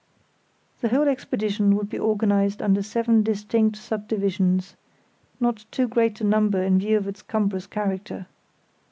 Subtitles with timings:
[0.79, 6.63] The whole expedition would be organised under seven distinct sub divisions—not too great a number
[6.63, 8.25] in view of its cumbrous character.